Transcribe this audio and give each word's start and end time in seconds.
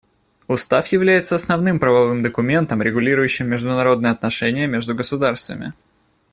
Устав 0.47 0.87
является 0.87 1.35
основным 1.35 1.77
правовым 1.79 2.23
документом, 2.23 2.81
регулирующим 2.81 3.47
международные 3.47 4.11
отношения 4.11 4.65
между 4.65 4.95
государствами. 4.95 5.73